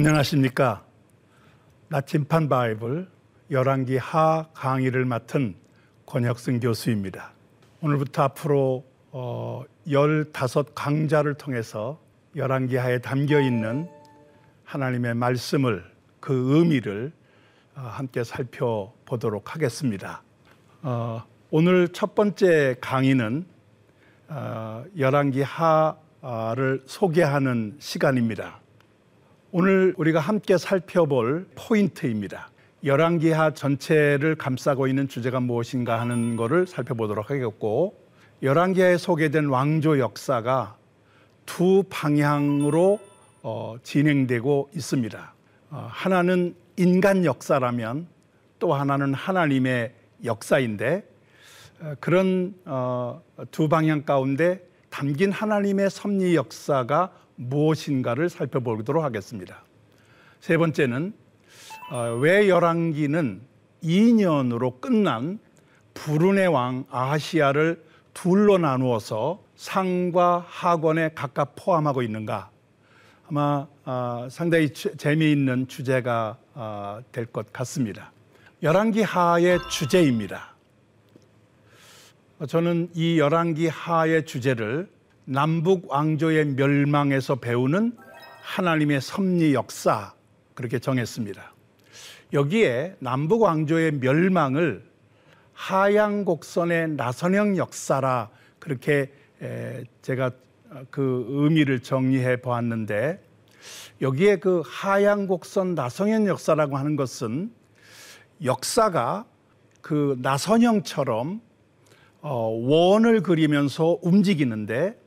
[0.00, 0.82] 안녕하십니까.
[1.88, 3.06] 나침판 바이블
[3.50, 5.54] 열왕기 하 강의를 맡은
[6.06, 7.34] 권혁승 교수입니다.
[7.82, 12.00] 오늘부터 앞으로 어, 15강좌를 통해서
[12.34, 13.90] 열왕기 하에 담겨 있는
[14.64, 15.84] 하나님의 말씀을
[16.18, 17.12] 그 의미를
[17.74, 20.22] 어, 함께 살펴보도록 하겠습니다.
[20.80, 23.44] 어, 오늘 첫 번째 강의는
[24.28, 28.59] 어, 열왕기 하를 소개하는 시간입니다.
[29.52, 32.50] 오늘 우리가 함께 살펴볼 포인트입니다.
[32.84, 38.00] 열왕기하 전체를 감싸고 있는 주제가 무엇인가 하는 것을 살펴보도록 하겠고
[38.44, 40.76] 열왕기하에 소개된 왕조 역사가
[41.46, 43.00] 두 방향으로
[43.42, 45.34] 어, 진행되고 있습니다.
[45.70, 48.06] 어, 하나는 인간 역사라면
[48.60, 49.92] 또 하나는 하나님의
[50.22, 51.08] 역사인데
[51.80, 53.20] 어, 그런 어,
[53.50, 59.62] 두 방향 가운데 담긴 하나님의 섭리 역사가 무엇인가를 살펴보도록 하겠습니다.
[60.40, 61.12] 세 번째는
[61.90, 63.40] 어, 왜 열왕기는
[63.82, 65.38] 2년으로 끝난
[65.94, 67.82] 불운의 왕 아하시아를
[68.14, 72.50] 둘로 나누어서 상과 하권에 각각 포함하고 있는가?
[73.28, 78.12] 아마 어, 상당히 재미있는 주제가 어, 될것 같습니다.
[78.62, 80.54] 열왕기 하의 주제입니다.
[82.46, 84.88] 저는 이 열왕기 하의 주제를
[85.32, 87.96] 남북 왕조의 멸망에서 배우는
[88.42, 90.12] 하나님의 섭리 역사
[90.54, 91.54] 그렇게 정했습니다.
[92.32, 94.82] 여기에 남북 왕조의 멸망을
[95.52, 99.12] 하양 곡선의 나선형 역사라 그렇게
[100.02, 100.32] 제가
[100.90, 103.22] 그 의미를 정리해 보았는데
[104.02, 107.52] 여기에 그 하양 곡선 나선형 역사라고 하는 것은
[108.42, 109.26] 역사가
[109.80, 111.40] 그 나선형처럼
[112.22, 114.99] 어, 원을 그리면서 움직이는데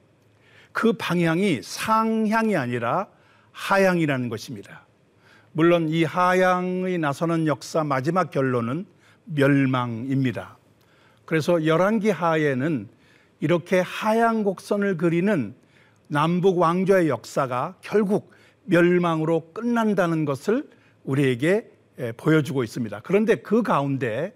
[0.73, 3.07] 그 방향이 상향이 아니라
[3.51, 4.85] 하향이라는 것입니다.
[5.53, 8.85] 물론 이 하향의 나서는 역사 마지막 결론은
[9.25, 10.57] 멸망입니다.
[11.25, 12.89] 그래서 열왕기 하에는
[13.39, 15.56] 이렇게 하향 곡선을 그리는
[16.07, 18.31] 남북 왕조의 역사가 결국
[18.66, 20.67] 멸망으로 끝난다는 것을
[21.03, 21.69] 우리에게
[22.17, 23.01] 보여주고 있습니다.
[23.03, 24.35] 그런데 그 가운데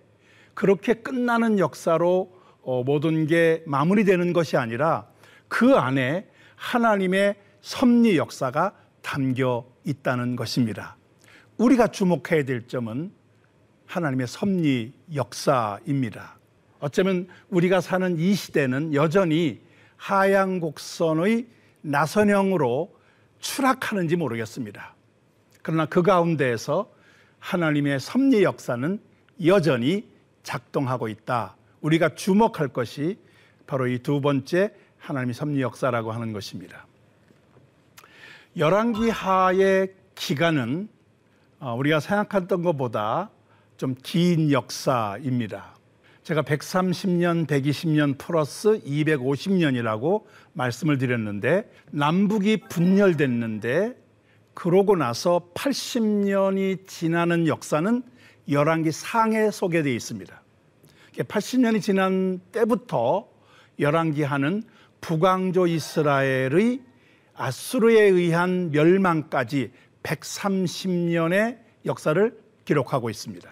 [0.54, 5.08] 그렇게 끝나는 역사로 어, 모든 게 마무리되는 것이 아니라
[5.48, 10.98] 그 안에 하나님의 섭리 역사가 담겨 있다는 것입니다.
[11.58, 13.12] 우리가 주목해야 될 점은
[13.86, 16.38] 하나님의 섭리 역사입니다.
[16.80, 19.62] 어쩌면 우리가 사는 이 시대는 여전히
[19.96, 21.48] 하양 곡선의
[21.82, 22.94] 나선형으로
[23.40, 24.94] 추락하는지 모르겠습니다.
[25.64, 26.92] 그러나 그 가운데에서
[27.40, 29.00] 하나님의 섭리 역사는
[29.46, 30.08] 여전히
[30.44, 31.56] 작동하고 있다.
[31.82, 33.18] 우리가 주목할 것이
[33.66, 36.86] 바로 이 두 번째 하나님의 섭리 역사라고 하는 것입니다.
[38.56, 40.90] 열왕기 하의 기간은
[41.60, 43.30] 어, 우리가 생각했던 것보다
[43.78, 45.76] 좀 긴 역사입니다.
[46.24, 53.96] 제가 130년, 120년 플러스 250년이라고 말씀을 드렸는데 남북이 분열됐는데
[54.54, 58.04] 그러고 나서 80년이 지나는 역사는
[58.50, 60.42] 열왕기 상에 소개되어 있습니다.
[61.18, 63.28] 80년이 지난 때부터
[63.80, 64.64] 열왕기 하는
[65.02, 66.82] 북왕조 이스라엘의
[67.36, 69.72] 아수르에 의한 멸망까지
[70.04, 73.50] 130년의 역사를 기록하고 있습니다.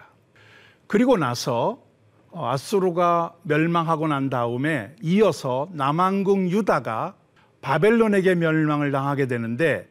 [0.86, 1.82] 그리고 나서
[2.30, 7.14] 어, 아수르가 멸망하고 난 다음에 이어서 남왕국 유다가
[7.62, 9.88] 바벨론에게 멸망을 당하게 되는데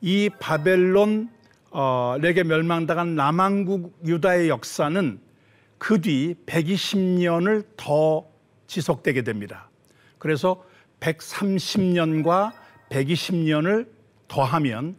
[0.00, 1.30] 이 바벨론
[2.22, 5.20] 에게 어, 멸망당한 남왕국 유다의 역사는
[5.78, 8.26] 그 뒤 120년을 더
[8.66, 9.70] 지속되게 됩니다.
[10.18, 10.64] 그래서
[11.00, 12.52] 130년과
[12.90, 13.88] 120년을
[14.28, 14.96] 더하면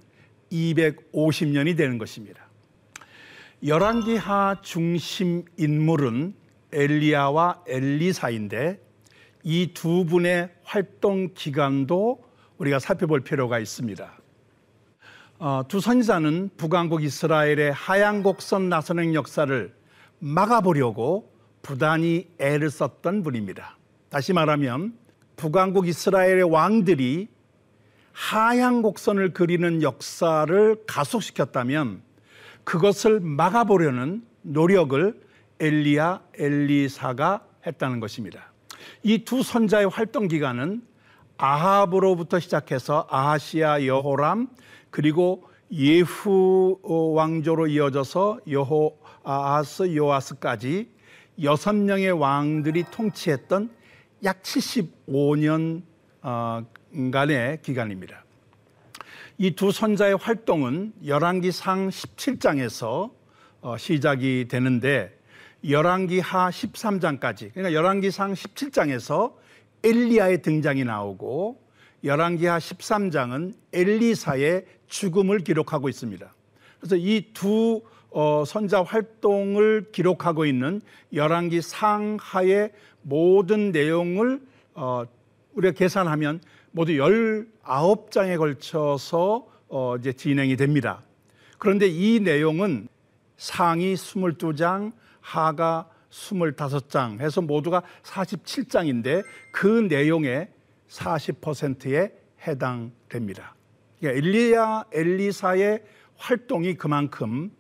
[0.52, 2.48] 250년이 되는 것입니다.
[3.66, 6.34] 열왕기하 중심 인물은
[6.72, 8.80] 엘리야와 엘리사인데
[9.44, 12.24] 이 두 분의 활동 기간도
[12.58, 14.14] 우리가 살펴볼 필요가 있습니다.
[15.40, 19.74] 어, 두 선지자는 북왕국 이스라엘의 하양 곡선 나선행 역사를
[20.20, 23.78] 막아보려고 부단히 애를 썼던 분입니다.
[24.10, 24.94] 다시 말하면
[25.40, 27.30] 북왕국 이스라엘의 왕들이
[28.12, 32.02] 하향 곡선을 그리는 역사를 가속시켰다면
[32.66, 35.18] 그것을 막아보려는 노력을
[35.62, 38.52] 엘리야, 엘리사가 했다는 것입니다.
[39.02, 40.82] 이 두 선자의 활동 기간은
[41.38, 44.50] 아합으로부터 시작해서 아하시아 여호람
[44.90, 50.90] 그리고 예후 왕조로 이어져서 여호 아하스 요아스까지
[51.44, 53.79] 여섯 명의 왕들이 통치했던
[54.24, 55.82] 약 75년
[56.22, 56.66] 어,
[57.12, 58.26] 간의 기간입니다.
[59.38, 63.12] 이 두 선자의 활동은 열왕기상 17장에서
[63.62, 65.18] 어, 시작이 되는데
[65.68, 69.34] 열왕기하 13장까지 그러니까 열왕기상 17장에서
[69.84, 71.62] 엘리야의 등장이 나오고
[72.04, 76.34] 열왕기하 13장은 엘리사의 죽음을 기록하고 있습니다.
[76.80, 77.82] 그래서 이두
[78.12, 80.82] 어, 선자 활동을 기록하고 있는
[81.14, 82.72] 열왕기 상하의
[83.10, 84.40] 모든 내용을
[84.76, 85.04] 어,
[85.54, 86.42] 우리가 계산하면
[86.72, 91.04] 모두 19장에 걸쳐서 어, 이제 진행이 됩니다.
[91.58, 92.88] 그런데 이 내용은
[93.38, 100.50] 상이 22장, 하가 25장 해서 모두가 47장인데 그 내용의
[100.88, 102.14] 40%에
[102.48, 103.56] 해당됩니다.
[104.00, 105.84] 그러니까 엘리야, 엘리사의
[106.18, 107.52] 활동이 그만큼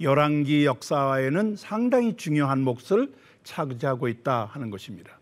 [0.00, 3.12] 열왕기 역사에는 상당히 중요한 몫을
[3.44, 5.18] 차지하고 있다 하는 것입니다.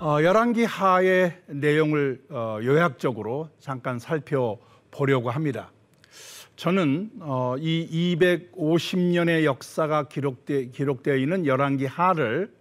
[0.00, 5.72] 어, 열왕기 하의 내용을 어, 요약적으로 잠깐 살펴보려고 합니다.
[6.54, 12.52] 저는 어, 이 250년의 역사가 기록되, 기록되어 있는 열왕기 하를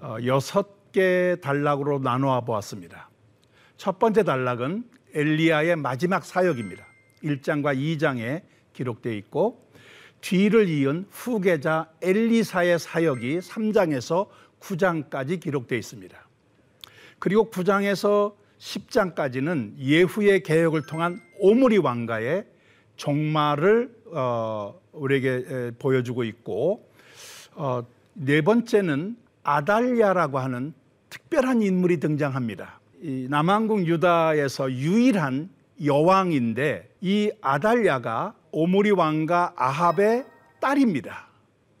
[0.00, 3.10] 어, 여섯 개 단락으로 나누어 보았습니다.
[3.76, 6.84] 첫 번째 단락은 엘리야의 마지막 사역입니다.
[7.24, 8.42] 1장과 2장에
[8.72, 9.66] 기록되어 있고
[10.22, 14.28] 뒤를 이은 후계자 엘리사의 사역이 3장에서
[14.60, 16.16] 9장까지 기록되어 있습니다.
[17.18, 22.46] 그리고 9장에서 10장까지는 예후의 개혁을 통한 오므리 왕가의
[22.96, 26.88] 종말을 어, 우리에게 보여주고 있고
[27.54, 27.84] 어,
[28.14, 30.72] 네 번째는 아달랴라고 하는
[31.10, 32.80] 특별한 인물이 등장합니다.
[33.02, 35.50] 이 남왕국 유다에서 유일한
[35.84, 40.24] 여왕인데 이 아달랴가 오므리 왕과 아합의
[40.60, 41.28] 딸입니다.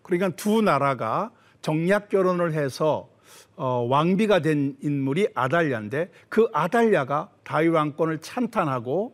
[0.02, 1.30] 그러니까 두 나라가
[1.60, 3.08] 정략 결혼을 해서
[3.54, 9.12] 어, 왕비가 된 인물이 아달랴인데 그 아달랴가 다윗 왕권을 찬탄하고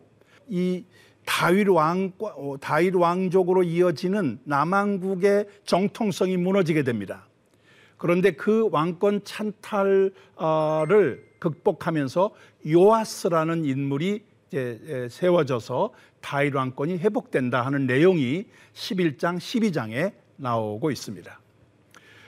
[0.49, 0.85] 이
[1.25, 7.27] 다윗 왕 어, 다윗 왕족으로 이어지는 남왕국의 정통성이 무너지게 됩니다.
[7.99, 10.15] 그런데 그 왕권 찬탈을
[11.39, 12.31] 극복하면서
[12.67, 21.39] 요아스라는 인물이 이제 세워져서 다윗 왕권이 회복된다 하는 내용이 11장, 12장에 나오고 있습니다.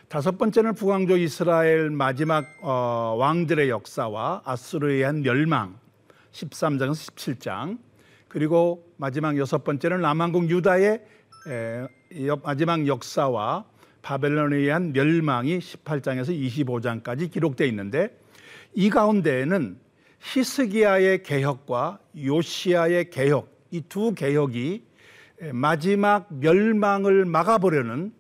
[0.09, 5.79] 다섯 번째는 북왕조 이스라엘 마지막 어, 왕들의 역사와 아수르에 의한 멸망
[6.33, 7.79] 13장에서 17장
[8.29, 11.05] 그리고 마지막 여섯 번째는 남한국 유다의
[11.49, 11.87] 에,
[12.43, 13.65] 마지막 역사와
[14.03, 18.17] 바벨론에 의한 멸망이 18장에서 25장까지 기록되어 있는데
[18.75, 19.79] 이 가운데에는
[20.21, 24.83] 히스기야의 개혁과 요시야의 개혁 이 두 개혁이
[25.53, 28.13] 마지막 멸망을 막아보려는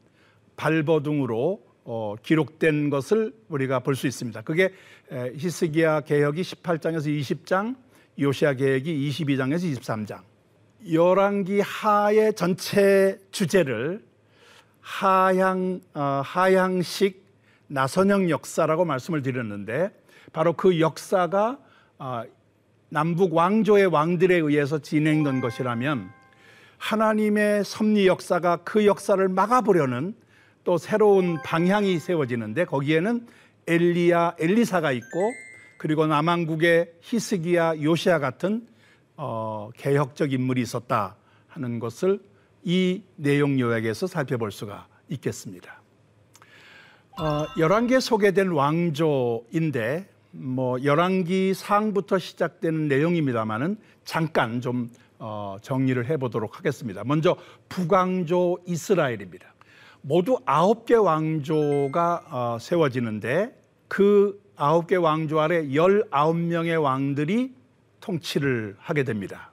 [0.57, 4.42] 발버둥으로 어, 기록된 것을 우리가 볼 수 있습니다.
[4.42, 4.73] 그게
[5.11, 7.76] 히스기야 개혁이 18장에서 20장,
[8.19, 10.21] 요시야 개혁이 22장에서 23장.
[10.90, 14.02] 열왕기 하의 전체 주제를
[14.80, 17.23] 하향 어, 하향식
[17.66, 19.90] 나선형 역사라고 말씀을 드렸는데
[20.33, 21.59] 바로 그 역사가
[22.00, 22.23] 어,
[22.88, 26.11] 남북 왕조의 왕들에 의해서 진행된 것이라면
[26.78, 30.14] 하나님의 섭리 역사가 그 역사를 막아보려는
[30.64, 33.26] 또 새로운 방향이 세워지는데 거기에는
[33.66, 35.33] 엘리야, 엘리사가 있고
[35.76, 38.66] 그리고 남한국의 히스기야, 요시아 같은
[39.16, 41.16] 어, 개혁적 인물이 있었다
[41.49, 42.19] 하는 것을
[42.64, 45.83] 이 내용 요약에서 살펴볼 수가 있겠습니다.
[47.19, 57.03] 어, 열왕기에 소개된 왕조인데 뭐 열왕기 상부터 시작되는 내용입니다만은 잠깐 좀 어, 정리를 해보도록 하겠습니다.
[57.05, 57.37] 먼저
[57.69, 59.55] 북왕조 이스라엘입니다.
[60.03, 63.55] 모두 아홉 개 왕조가 어, 세워지는데
[63.89, 67.53] 그 아홉 개 왕조 아래 열아홉 명의 왕들이
[68.01, 69.53] 통치를 하게 됩니다.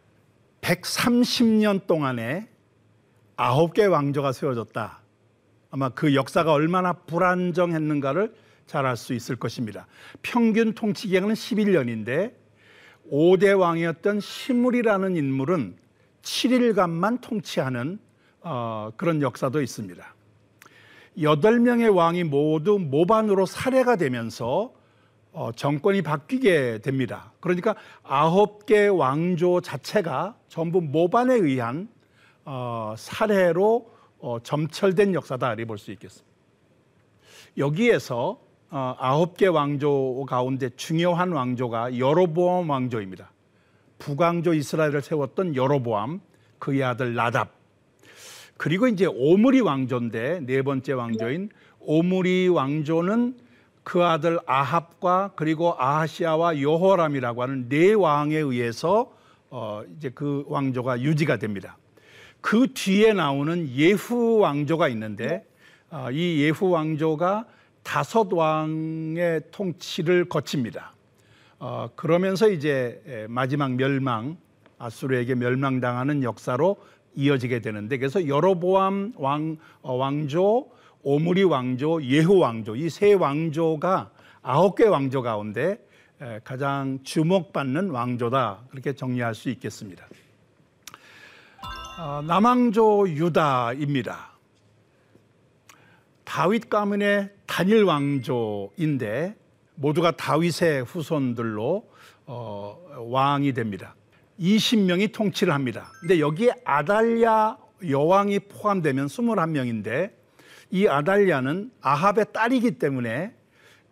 [0.61, 2.47] 130년 동안에
[3.35, 4.99] 아홉 개 왕조가 세워졌다.
[5.69, 8.33] 아마 그 역사가 얼마나 불안정했는가를
[8.67, 9.87] 잘 알 수 있을 것입니다.
[10.21, 12.33] 평균 통치 기간은 11년인데
[13.11, 15.77] 5대 왕이었던 시물이라는 인물은
[16.21, 17.99] 7일간만 통치하는
[18.41, 20.15] 어, 그런 역사도 있습니다.
[21.17, 24.73] 8명의 왕이 모두 모반으로 살해가 되면서
[25.31, 27.31] 어, 정권이 바뀌게 됩니다.
[27.39, 31.87] 그러니까 아홉 개 왕조 자체가 전부 모반에 의한
[32.43, 36.27] 어, 살해로 어, 점철된 역사다 이렇게 볼 수 있겠습니다.
[37.57, 43.31] 여기에서 어, 아홉 개 왕조 가운데 중요한 왕조가 여로보암 왕조입니다.
[43.99, 46.19] 북왕조 이스라엘을 세웠던 여로보암,
[46.59, 47.51] 그의 아들 나답.
[48.57, 53.37] 그리고 이제 오므리 왕조인데 네 번째 왕조인 오므리 왕조는
[53.83, 59.13] 그 아들 아합과 그리고 아하시아와 요호람이라고 하는 네 왕에 의해서
[59.49, 61.77] 어, 이제 그 왕조가 유지가 됩니다.
[62.41, 65.45] 그 뒤에 나오는 예후 왕조가 있는데
[65.89, 67.45] 어, 이 예후 왕조가
[67.87, 70.91] 다섯 왕의 통치를 거칩니다.
[71.57, 74.35] 어, 그러면서 이제 마지막 멸망
[74.77, 76.75] 아수르에게 멸망당하는 역사로
[77.15, 80.67] 이어지게 되는데 그래서 여로보암 왕 어, 왕조,
[81.01, 85.79] 오므리 왕조, 예후 왕조 이 세 왕조가 아홉 개 왕조 가운데
[86.43, 90.05] 가장 주목받는 왕조다 그렇게 정리할 수 있겠습니다.
[92.01, 94.31] 어, 남왕조 유다입니다.
[96.25, 99.35] 다윗 가문의 단일 왕조인데
[99.75, 101.89] 모두가 다윗의 후손들로
[102.25, 103.95] 어, 왕이 됩니다.
[104.39, 105.91] 20명이 통치를 합니다.
[105.99, 110.11] 근데 여기에 아달랴 여왕이 포함되면 21명인데
[110.69, 113.33] 이 아달랴는 아합의 딸이기 때문에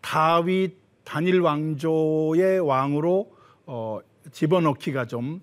[0.00, 3.32] 다윗 단일 왕조의 왕으로
[3.66, 4.00] 어,
[4.32, 5.40] 집어넣기가 좀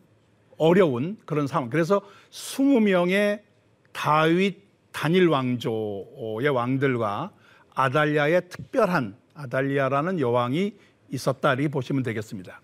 [0.57, 1.69] 어려운 그런 상황.
[1.69, 2.01] 그래서
[2.31, 3.41] 20명의
[3.91, 7.31] 다윗 단일 왕조의 왕들과
[7.75, 10.75] 아달랴의 특별한 아달리아라는 여왕이
[11.09, 12.61] 있었다 이렇게 보시면 되겠습니다.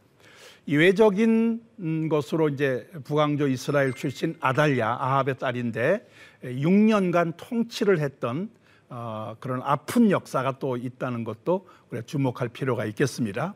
[0.66, 1.62] 이외적인
[2.10, 6.08] 것으로 이제 북왕조 이스라엘 출신 아달랴 아합의 딸인데
[6.44, 8.50] 6년간 통치를 했던
[8.90, 13.54] 어, 그런 아픈 역사가 또 있다는 것도 우리가 주목할 필요가 있겠습니다.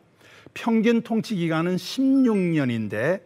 [0.54, 3.22] 평균 통치 기간은 16년인데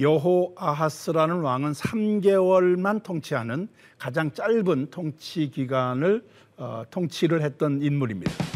[0.00, 3.68] 여호 아하스라는 왕은 3개월만 통치하는
[3.98, 6.43] 가장 짧은 통치 기간을 어,
[6.90, 8.53] 통치를 했던 인물입니다.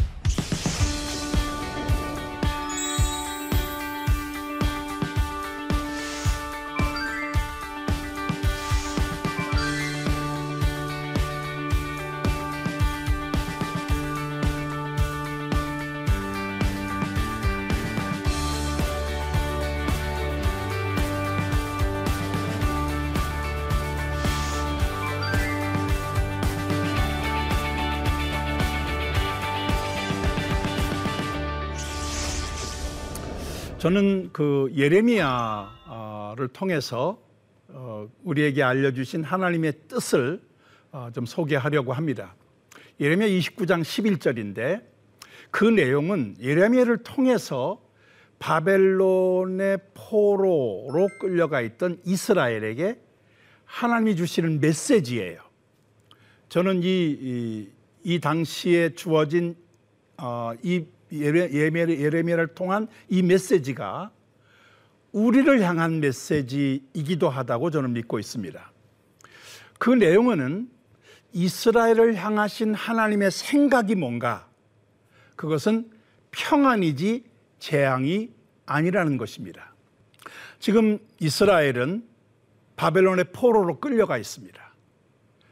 [33.78, 37.22] 저는 그 예레미야를 통해서
[37.68, 40.42] 어, 우리에게 알려주신 하나님의 뜻을
[40.90, 42.34] 어, 좀 소개하려고 합니다.
[42.98, 44.82] 예레미야 29장 11절인데
[45.52, 47.80] 그 내용은 예레미야를 통해서
[48.40, 53.00] 바벨론의 포로로 끌려가 있던 이스라엘에게
[53.64, 55.40] 하나님이 주시는 메시지예요.
[56.48, 57.68] 저는 이, 이,
[58.02, 59.54] 이 당시에 주어진
[60.16, 64.10] 어, 이 예레미야를 통한 이 메시지가
[65.12, 68.72] 우리를 향한 메시지이기도 하다고 저는 믿고 있습니다.
[69.78, 70.68] 그 내용은
[71.32, 74.48] 이스라엘을 향하신 하나님의 생각이 뭔가
[75.36, 75.90] 그것은
[76.30, 77.24] 평안이지
[77.58, 78.30] 재앙이
[78.66, 79.72] 아니라는 것입니다.
[80.58, 82.06] 지금 이스라엘은
[82.76, 84.74] 바벨론의 포로로 끌려가 있습니다.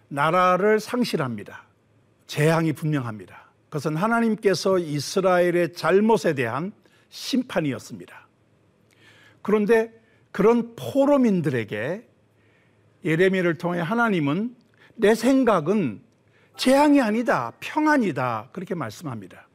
[0.08, 1.64] 나라를 상실합니다.
[2.26, 3.45] 재앙이 분명합니다.
[3.68, 6.72] 그것은 하나님께서 이스라엘의 잘못에 대한
[7.08, 8.26] 심판이었습니다.
[9.42, 9.92] 그런데
[10.32, 12.06] 그런 포로민들에게
[13.04, 14.56] 예레미야를 통해 하나님은
[14.96, 16.02] 내 생각은
[16.56, 18.50] 재앙이 아니다, 평안이다.
[18.52, 19.46] 그렇게 말씀합니다.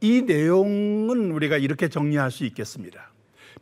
[0.00, 3.12] 이 내용은 우리가 이렇게 정리할 수 있겠습니다.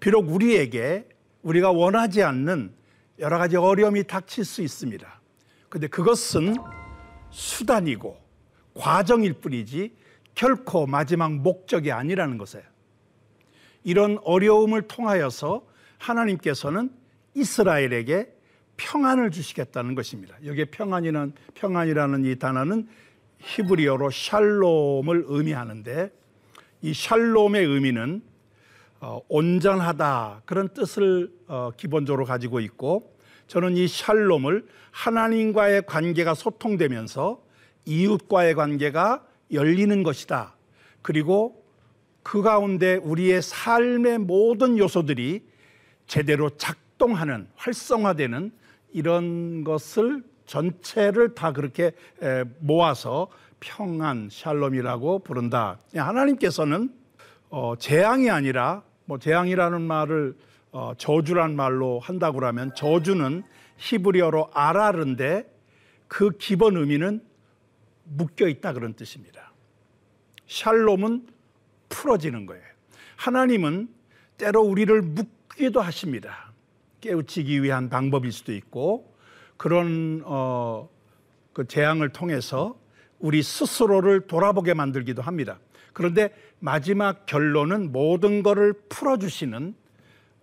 [0.01, 1.09] 비록 우리에게
[1.43, 2.73] 우리가 원하지 않는
[3.19, 5.21] 여러 가지 어려움이 닥칠 수 있습니다.
[5.69, 6.55] 근데 그것은
[7.31, 8.28] 수단이고
[8.79, 9.93] 과정일 뿐이지
[10.35, 12.65] 결코 마지막 목적이 아니라는 것이에요.
[13.83, 15.67] 이런 어려움을 통하여서
[15.99, 16.91] 하나님께서는
[17.35, 18.33] 이스라엘에게
[18.77, 20.37] 평안을 주시겠다는 것입니다.
[20.47, 22.89] 여기에 평안이라는, 평안이라는 이 단어는
[23.41, 26.13] 히브리어로 샬롬을 의미하는데
[26.83, 28.23] 이 샬롬의 의미는
[29.01, 33.17] 어, 온전하다 그런 뜻을 어, 기본적으로 가지고 있고
[33.49, 37.43] 저는 이 샬롬을 하나님과의 관계가 소통되면서
[37.89, 40.55] 이웃과의 관계가 열리는 것이다.
[41.01, 41.65] 그리고
[42.23, 45.43] 그 가운데 우리의 삶의 모든 요소들이
[46.07, 48.53] 제대로 작동하는 활성화되는
[48.93, 51.93] 이런 것을 전체를 다 그렇게
[52.59, 53.29] 모아서
[53.61, 55.79] 평안 샬롬이라고 부른다.
[55.95, 56.91] 하나님께서는
[57.51, 60.37] 어, 재앙이 아니라 뭐 재앙이라는 말을
[60.71, 63.43] 어, 저주란 말로 한다고 하면 저주는
[63.79, 65.51] 히브리어로 아라른데
[66.09, 67.23] 그 기본 의미는
[68.09, 69.53] 묶여 있다 그런 뜻입니다.
[70.47, 71.27] 샬롬은
[71.89, 72.65] 풀어지는 거예요.
[73.17, 73.89] 하나님은
[74.37, 76.53] 때로 우리를 묶기도 하십니다.
[77.01, 79.15] 깨우치기 위한 방법일 수도 있고
[79.57, 80.89] 그런 어,
[81.53, 82.79] 그 재앙을 통해서
[83.19, 85.59] 우리 스스로를 돌아보게 만들기도 합니다.
[85.93, 89.75] 그런데 마지막 결론은 모든 것을 풀어주시는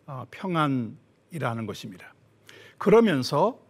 [0.08, 2.14] 어, 평안이라는 것입니다.
[2.78, 3.65] 그러면서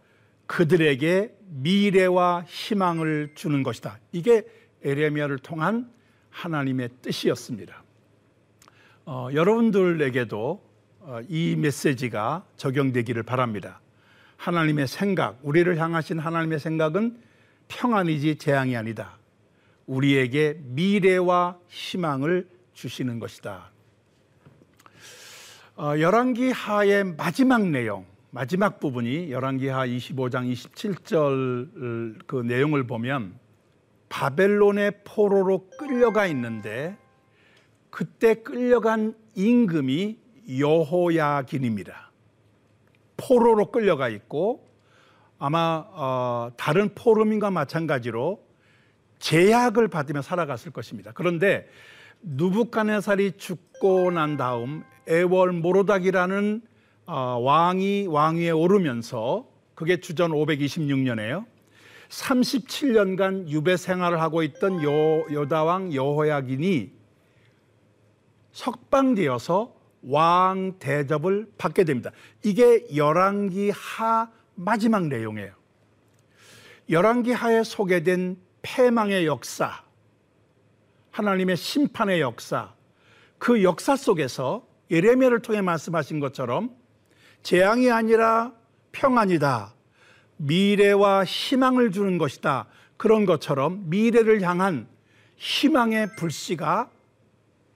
[0.46, 3.98] 그들에게 미래와 희망을 주는 것이다.
[4.12, 4.44] 이게
[4.82, 5.90] 에레미야를 통한
[6.30, 7.82] 하나님의 뜻이었습니다.
[9.06, 10.66] 어, 여러분들에게도
[11.00, 13.80] 어, 이 메시지가 적용되기를 바랍니다.
[14.36, 17.18] 하나님의 생각, 우리를 향하신 하나님의 생각은
[17.68, 19.16] 평안이지 재앙이 아니다.
[19.86, 23.70] 우리에게 미래와 희망을 주시는 것이다.
[25.76, 33.32] 어, 열왕기 하의 마지막 내용, 마지막 부분이 열왕기하 25장 27절 그 내용을 보면
[34.10, 36.98] 바벨론의 포로로 끌려가 있는데
[37.88, 40.18] 그때 끌려간 임금이
[40.58, 42.12] 여호야긴입니다.
[43.16, 44.68] 포로로 끌려가 있고
[45.38, 48.44] 아마 어, 다른 포로민과 마찬가지로
[49.18, 51.12] 제약을 받으며 살아갔을 것입니다.
[51.14, 51.70] 그런데
[52.20, 56.75] 누부카네살이 죽고 난 다음 에월 모로닥이라는
[57.06, 61.46] 어, 왕이 왕위에 오르면서 그게 주전 526년에요.
[62.08, 66.92] 37년간 유배 생활을 하고 있던 요, 여다왕 여호야긴이
[68.52, 69.74] 석방되어서
[70.08, 72.10] 왕 대접을 받게 됩니다.
[72.44, 75.52] 이게 열왕기 하 마지막 내용이에요.
[76.88, 79.84] 열왕기 하에 소개된 패망의 역사,
[81.10, 82.74] 하나님의 심판의 역사,
[83.38, 86.70] 그 역사 속에서 예레미야를 통해 말씀하신 것처럼
[87.46, 88.52] 재앙이 아니라
[88.90, 89.72] 평안이다.
[90.36, 92.66] 미래와 희망을 주는 것이다.
[92.96, 94.88] 그런 것처럼 미래를 향한
[95.36, 96.90] 희망의 불씨가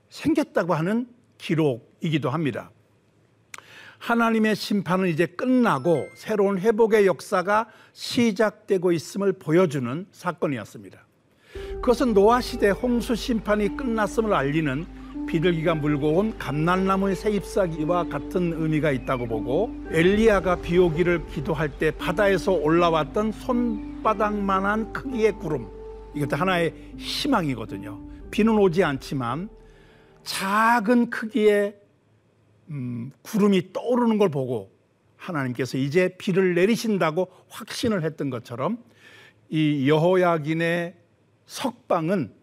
[0.09, 1.07] 생겼다고 하는
[1.37, 2.69] 기록이기도 합니다.
[3.97, 10.99] 하나님의 심판은 이제 끝나고 새로운 회복의 역사가 시작되고 있음을 보여주는 사건이었습니다.
[11.75, 15.00] 그것은 노아 시대 홍수 심판이 끝났음을 알리는
[15.31, 21.89] 비둘기가 물고 온 감난나무의 새 잎사귀와 같은 의미가 있다고 보고 엘리야가 비 오기를 기도할 때
[21.91, 25.69] 바다에서 올라왔던 손바닥만한 크기의 구름
[26.13, 27.97] 이것도 하나의 희망이거든요.
[28.29, 29.47] 비는 오지 않지만
[30.23, 31.77] 작은 크기의
[32.69, 34.69] 음, 구름이 떠오르는 걸 보고
[35.15, 38.79] 하나님께서 이제 비를 내리신다고 확신을 했던 것처럼
[39.49, 40.93] 이 여호야긴의
[41.45, 42.40] 석방은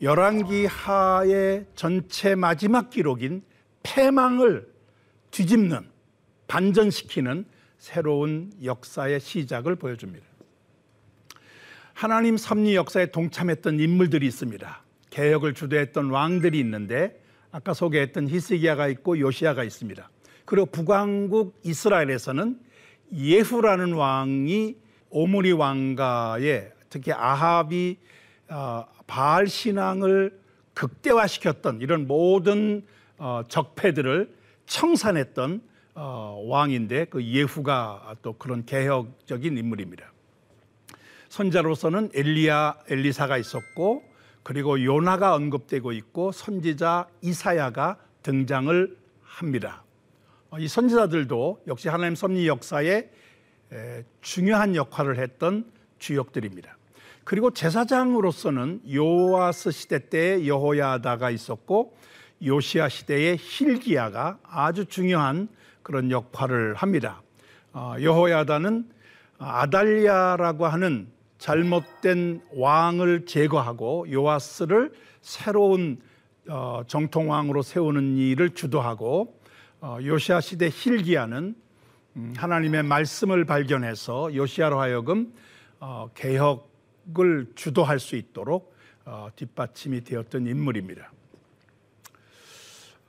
[0.00, 3.42] 열왕기 하의 전체 마지막 기록인
[3.82, 4.68] 패망을
[5.30, 5.88] 뒤집는
[6.46, 7.44] 반전시키는
[7.78, 10.26] 새로운 역사의 시작을 보여줍니다.
[11.94, 14.82] 하나님 섭리 역사에 동참했던 인물들이 있습니다.
[15.10, 20.08] 개혁을 주도했던 왕들이 있는데 아까 소개했던 히스기야가 있고 요시야가 있습니다.
[20.44, 22.60] 그리고 북왕국 이스라엘에서는
[23.12, 24.76] 예후라는 왕이
[25.10, 27.96] 오므리 왕가의 특히 아합이
[28.48, 30.38] 어, 바알 신앙을
[30.74, 34.32] 극대화시켰던 이런 모든 어, 적폐들을
[34.66, 35.60] 청산했던
[35.96, 40.12] 어, 왕인데 그 예후가 또 그런 개혁적인 인물입니다.
[41.30, 44.04] 선자로서는 엘리야, 엘리사가 있었고
[44.44, 49.82] 그리고 요나가 언급되고 있고 선지자 이사야가 등장을 합니다.
[50.58, 53.10] 이 선지자들도 역시 하나님 섭리 역사에
[54.22, 56.77] 중요한 역할을 했던 주역들입니다.
[57.28, 61.94] 그리고 제사장으로서는 요아스 시대 때 여호야다가 있었고
[62.42, 65.48] 요시아 시대의 힐기야가 아주 중요한
[65.82, 67.20] 그런 역할을 합니다.
[67.74, 68.88] 어, 여호야다는
[69.36, 76.00] 아달리아라고 하는 잘못된 왕을 제거하고 요아스를 새로운
[76.48, 79.38] 어, 정통 왕으로 세우는 일을 주도하고
[79.82, 81.54] 어, 요시아 시대 힐기야는
[82.16, 85.30] 음, 하나님의 말씀을 발견해서 요시아로 하여금
[86.14, 86.67] 개혁
[87.18, 88.74] 을 주도할 수 있도록
[89.06, 91.10] 어, 뒷받침이 되었던 인물입니다.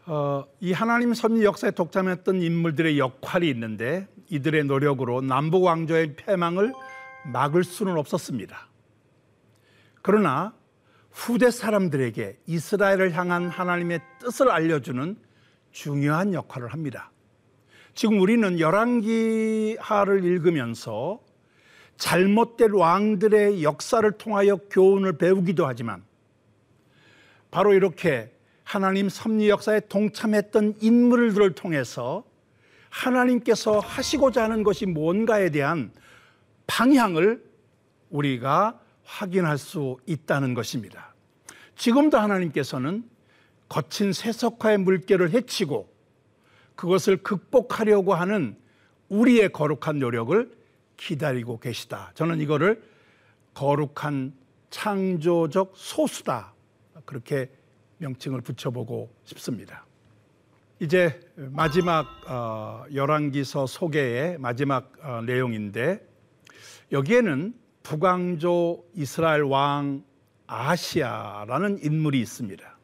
[0.05, 6.73] 어, 이 하나님 섭리 역사에 독점했던 인물들의 역할이 있는데 이들의 노력으로 남북 왕조의 패망을
[7.25, 8.69] 막을 수는 없었습니다.
[10.01, 10.55] 그러나
[11.11, 15.17] 후대 사람들에게 이스라엘을 향한 하나님의 뜻을 알려주는
[15.71, 17.11] 중요한 역할을 합니다.
[17.93, 21.19] 지금 우리는 열왕기하를 읽으면서
[21.99, 26.01] 잘못된 왕들의 역사를 통하여 교훈을 배우기도 하지만
[27.51, 28.31] 바로 이렇게
[28.63, 32.23] 하나님 섭리 역사에 동참했던 인물들을 통해서
[32.89, 35.91] 하나님께서 하시고자 하는 것이 뭔가에 대한
[36.67, 37.43] 방향을
[38.09, 41.13] 우리가 확인할 수 있다는 것입니다.
[41.75, 43.03] 지금도 하나님께서는
[43.67, 45.91] 거친 세속화의 물결을 헤치고
[46.75, 48.55] 그것을 극복하려고 하는
[49.09, 50.58] 우리의 거룩한 노력을
[50.99, 52.11] 기다리고 계시다.
[52.13, 52.83] 저는 이거를
[53.53, 54.33] 거룩한
[54.69, 56.53] 창조적 소수다.
[57.05, 57.49] 그렇게
[57.97, 59.85] 명칭을 붙여보고 싶습니다.
[60.79, 66.05] 이제 마지막 어, 열왕기서 소개의 마지막 어, 내용인데
[66.91, 70.03] 여기에는 북왕조 이스라엘 왕
[70.47, 72.77] 아시아라는 인물이 있습니다.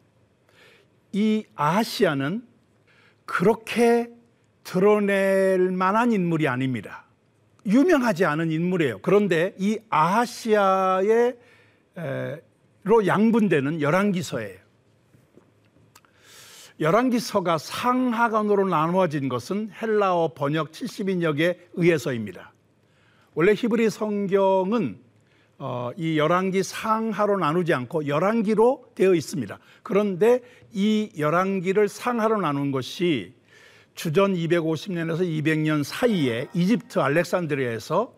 [1.14, 2.46] 이 아시아는
[3.26, 4.10] 그렇게
[4.64, 7.05] 드러낼 만한 인물이 아닙니다.
[7.66, 9.00] 유명하지 않은 인물이에요.
[9.02, 11.38] 그런데 이 아시아의
[12.84, 14.60] 로 양분되는 열왕기서예요.
[16.80, 22.54] 열왕기서가 상하간으로 나누어진 것은 헬라어 번역 70인역에 의해서입니다.
[23.34, 25.00] 원래 히브리 성경은
[25.58, 29.58] 어, 이 열왕기 상하로 나누지 않고 열왕기로 되어 있습니다.
[29.84, 30.42] 그런데
[30.74, 33.34] 이 열왕기를 상하로 나눈 것이
[33.96, 38.14] 주전 250년에서 200년 사이에 이집트 알렉산드리아에서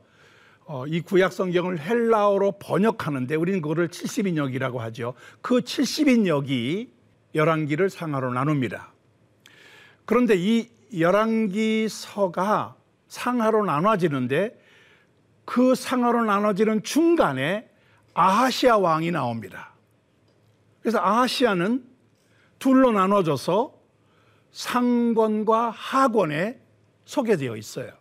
[0.66, 5.14] 어, 이 구약 성경을 헬라어로 번역하는데 우리는 그거를 70인역이라고 하죠.
[5.42, 6.90] 그 70인역이
[7.36, 8.92] 열왕기를 상하로 나눕니다.
[10.06, 12.76] 그런데 이 열왕기서가
[13.08, 14.60] 상하로 나눠지는데
[15.46, 17.70] 그 상하로 나눠지는 중간에
[18.14, 19.74] 아하시아 왕이 나옵니다.
[20.82, 21.86] 그래서 아하시아는
[22.60, 23.77] 둘로 나눠져서
[24.58, 26.60] 상권과 하권에
[27.06, 27.92] 소개되어 있어요.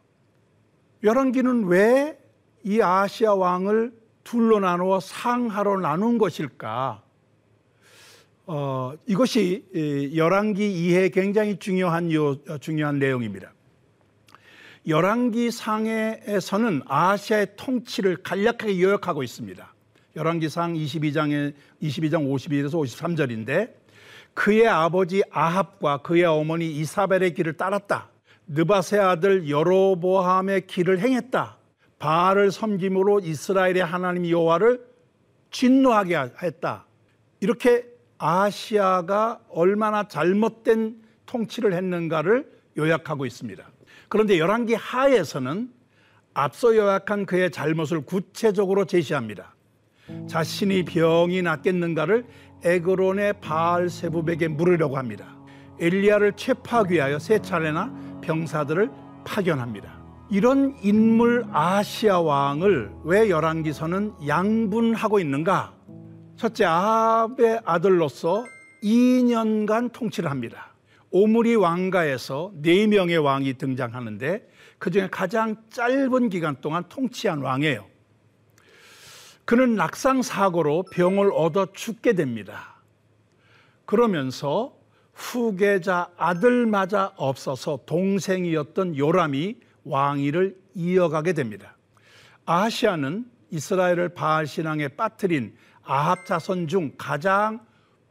[1.02, 2.26] 열왕기는 왜
[2.66, 3.92] 이 아시아 왕을
[4.24, 7.00] 둘로 나누어 상하로 나눈 것일까?
[8.46, 13.52] 어, 이것이 열왕기 이해 굉장히 중요한 요, 중요한 내용입니다.
[14.88, 19.74] 열왕기 상에서는 아시아의 통치를 간략하게 요약하고 있습니다.
[20.16, 23.72] 열왕기상 22장에 22장 52에서 53절인데
[24.36, 28.10] 그의 아버지 아합과 그의 어머니 이사벨의 길을 따랐다.
[28.46, 31.56] 느바세 아들 여로보함의 길을 행했다.
[31.98, 34.84] 바알을 섬김으로 이스라엘의 하나님 여호와를
[35.50, 36.84] 진노하게 했다.
[37.40, 37.86] 이렇게
[38.18, 42.46] 아시아가 얼마나 잘못된 통치를 했는가를
[42.76, 43.64] 요약하고 있습니다.
[44.08, 45.72] 그런데 열왕기 하에서는
[46.34, 49.54] 앞서 요약한 그의 잘못을 구체적으로 제시합니다.
[50.28, 52.26] 자신이 병이 낫겠는가를
[52.66, 55.36] 에그론의 바알 세부백에 물으려고 합니다.
[55.78, 58.90] 엘리야를 체포하기 위하여 세 차례나 병사들을
[59.24, 59.94] 파견합니다.
[60.30, 65.74] 이런 인물 아시아 왕을 왜 열왕기서는 양분하고 있는가?
[66.36, 68.44] 첫째 아합의 아들로서
[68.82, 70.74] 2년간 통치를 합니다.
[71.10, 74.48] 오므리 왕가에서 네 명의 왕이 등장하는데
[74.78, 77.95] 그 중에 가장 짧은 기간 동안 통치한 왕이에요.
[79.46, 82.74] 그는 낙상 사고로 병을 얻어 죽게 됩니다.
[83.86, 84.76] 그러면서
[85.14, 91.76] 후계자 아들마저 없어서 동생이었던 요람이 왕위를 이어가게 됩니다.
[92.44, 97.64] 아시아는 이스라엘을 바알 신앙에 빠뜨린 아합 자손 중 가장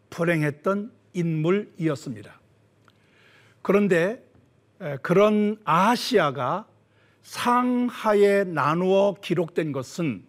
[0.10, 2.40] 불행했던 인물이었습니다.
[3.62, 4.26] 그런데
[5.02, 6.66] 그런 아시아가
[7.24, 10.26] 상하에 나누어 기록된 것은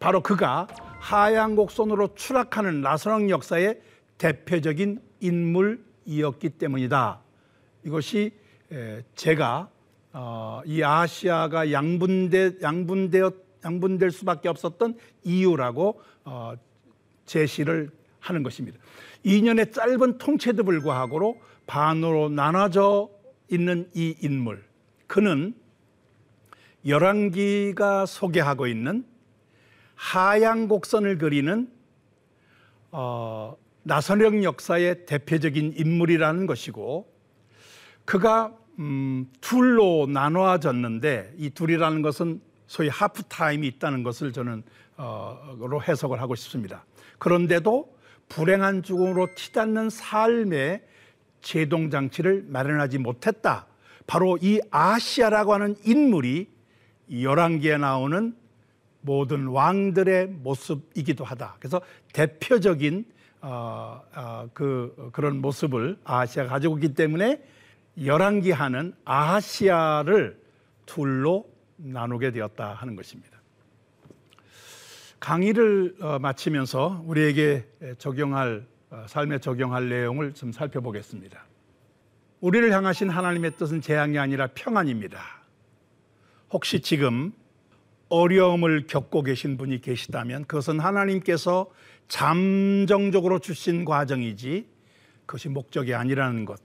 [0.00, 0.66] 바로 그가
[0.98, 3.80] 하양 곡선으로 추락하는 나선왕 역사의
[4.18, 7.20] 대표적인 인물이었기 때문이다.
[7.84, 8.32] 이것이
[9.14, 9.68] 제가
[10.12, 13.34] 어, 이 아시아가 양분되 양분되었
[13.64, 16.54] 양분될 수밖에 없었던 이유라고 어,
[17.26, 18.78] 제시를 하는 것입니다.
[19.24, 23.10] 2년의 짧은 통치에도 불구하고 반으로 나눠져
[23.48, 24.64] 있는 이 인물.
[25.06, 25.54] 그는
[26.86, 29.04] 열왕기가 소개하고 있는
[30.00, 31.70] 하양 곡선을 그리는
[32.90, 37.06] 어, 나선령 역사의 대표적인 인물이라는 것이고
[38.06, 44.62] 그가 음, 둘로 나눠졌는데 이 둘이라는 것은 소위 하프 타임이 있다는 것을 저는
[44.96, 46.86] 어, 로 해석을 하고 싶습니다.
[47.18, 47.94] 그런데도
[48.30, 50.82] 불행한 죽음으로 티닿는 삶의
[51.42, 53.66] 제동 장치를 마련하지 못했다.
[54.06, 56.48] 바로 이 아시아라고 하는 인물이
[57.12, 58.39] 열왕기에 나오는
[59.00, 61.56] 모든 왕들의 모습이기도 하다.
[61.58, 61.80] 그래서
[62.12, 63.04] 대표적인
[63.42, 67.42] 어, 어, 그 그런 모습을 아시아가 가지고 있기 때문에
[68.02, 70.40] 열왕기하는 아시아를
[70.84, 73.40] 둘로 나누게 되었다 하는 것입니다.
[75.20, 77.66] 강의를 어, 마치면서 우리에게
[77.98, 81.44] 적용할 어, 삶에 적용할 내용을 좀 살펴보겠습니다.
[82.40, 85.20] 우리를 향하신 하나님의 뜻은 재앙이 아니라 평안입니다.
[86.50, 87.32] 혹시 지금
[88.10, 91.70] 어려움을 겪고 계신 분이 계시다면 그것은 하나님께서
[92.08, 94.66] 잠정적으로 주신 과정이지
[95.26, 96.60] 그것이 목적이 아니라는 것.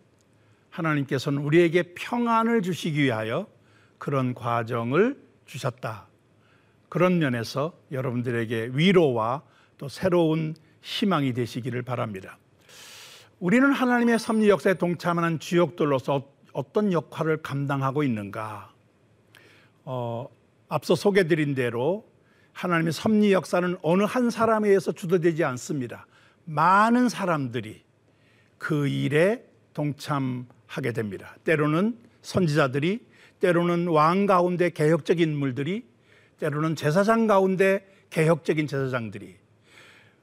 [0.71, 3.47] 하나님께서는 우리에게 평안을 주시기 위하여
[3.97, 6.07] 그런 과정을 주셨다.
[6.89, 9.43] 그런 면에서 여러분들에게 위로와
[9.77, 12.37] 또 새로운 희망이 되시기를 바랍니다.
[13.39, 18.71] 우리는 하나님의 섭리 역사에 동참하는 주역들로서 어떤 역할을 감당하고 있는가?
[19.83, 20.27] 어,
[20.75, 22.05] 앞서 소개드린 대로
[22.51, 26.05] 하나님의 섭리 역사는 어느 한 사람에 의해서 주도되지 않습니다.
[26.43, 27.81] 많은 사람들이
[28.57, 31.37] 그 일에 동참하게 됩니다.
[31.45, 32.99] 때로는 선지자들이,
[33.39, 35.85] 때로는 왕 가운데 개혁적인 인물들이,
[36.39, 39.33] 때로는 제사장 가운데 개혁적인 제사장들이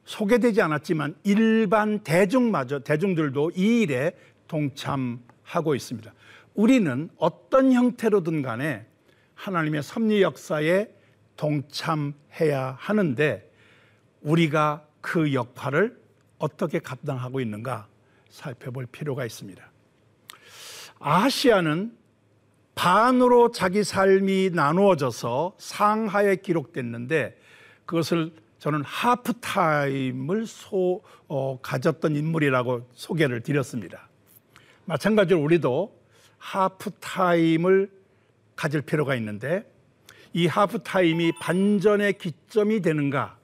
[0.04, 4.12] 소개되지 않았지만 일반 대중마저 대중들도 이 일에
[4.48, 6.12] 동참하고 있습니다.
[6.54, 8.91] 우리는 어떤 형태로든 간에
[9.42, 10.88] 하나님의 섭리 역사에
[11.36, 13.50] 동참해야 하는데
[14.20, 16.00] 우리가 그 역할을
[16.38, 17.88] 어떻게 감당하고 있는가
[18.30, 19.60] 살펴볼 필요가 있습니다.
[21.00, 21.96] 아시아는
[22.76, 27.36] 반으로 자기 삶이 나누어져서 상하에 기록됐는데
[27.84, 34.08] 그것을 저는 하프타임을 소, 어, 가졌던 인물이라고 소개를 드렸습니다.
[34.84, 36.00] 마찬가지로 우리도
[36.38, 38.01] 하프타임을
[38.56, 39.70] 가질 필요가 있는데
[40.32, 43.36] 이 하프타임이 반전의 기점이 되는가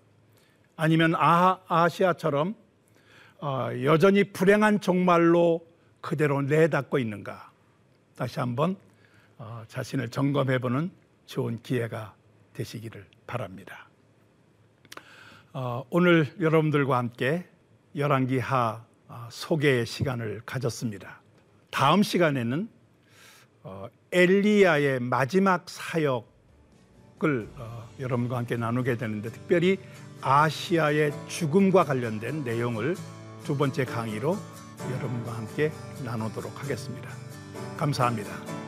[0.77, 2.55] 아니면 아, 아시아처럼
[3.41, 5.67] 어, 여전히 불행한 종말로
[6.01, 7.51] 그대로 내닫고 있는가
[8.17, 8.77] 다시 한번
[9.37, 10.91] 어, 자신을 점검해보는
[11.27, 12.15] 좋은 기회가
[12.55, 13.89] 되시기를 바랍니다.
[15.53, 17.47] 어, 오늘 여러분들과 함께
[17.95, 21.21] 열왕기하 어, 소개의 시간을 가졌습니다.
[21.71, 22.69] 다음 시간에는
[23.63, 29.79] 어, 엘리야의 마지막 사역을 어, 여러분과 함께 나누게 되는데 특별히
[30.21, 32.97] 아시아의 죽음과 관련된 내용을
[33.45, 34.37] 두 번째 강의로
[34.97, 35.73] 여러분과 함께
[36.05, 37.11] 나누도록 하겠습니다.
[37.77, 38.68] 감사합니다.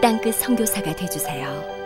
[0.00, 1.77] 땅끝 성교사가 되주세요